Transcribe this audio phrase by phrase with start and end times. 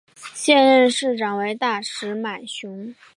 [0.33, 2.95] 现任市长为大石满雄。